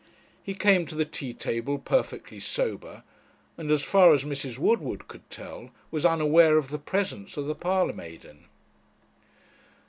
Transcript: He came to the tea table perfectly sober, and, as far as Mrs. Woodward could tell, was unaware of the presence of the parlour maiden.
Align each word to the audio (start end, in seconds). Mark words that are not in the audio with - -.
He 0.41 0.55
came 0.55 0.87
to 0.87 0.95
the 0.95 1.05
tea 1.05 1.31
table 1.31 1.77
perfectly 1.77 2.39
sober, 2.39 3.03
and, 3.55 3.69
as 3.69 3.83
far 3.83 4.15
as 4.15 4.23
Mrs. 4.23 4.57
Woodward 4.57 5.07
could 5.07 5.29
tell, 5.29 5.69
was 5.91 6.05
unaware 6.07 6.57
of 6.57 6.69
the 6.69 6.79
presence 6.79 7.37
of 7.37 7.45
the 7.45 7.53
parlour 7.53 7.93
maiden. 7.93 8.45